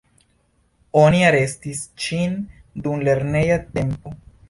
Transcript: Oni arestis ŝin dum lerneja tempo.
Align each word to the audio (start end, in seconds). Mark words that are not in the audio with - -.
Oni 1.01 1.19
arestis 1.27 1.83
ŝin 2.07 2.35
dum 2.83 3.09
lerneja 3.11 3.63
tempo. 3.79 4.21